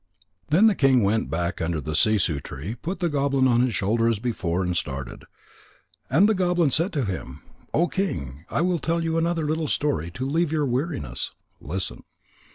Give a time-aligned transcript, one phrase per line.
[0.49, 4.07] _Then the king went back under the sissoo tree, put the goblin on his shoulder
[4.07, 5.25] as before, and started.
[6.09, 10.09] And the goblin said to him: "O King, I will tell you another little story
[10.09, 11.33] to relieve your weariness.
[11.59, 12.01] Listen."